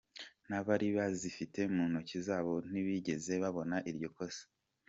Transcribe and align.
N’abari 0.47 0.87
bazifite 0.97 1.59
mu 1.73 1.83
ntoki 1.89 2.17
zabo 2.27 2.53
ntibigeze 2.69 3.31
babona 3.43 3.75
iryo 3.89 4.09
kosa.” 4.15 4.43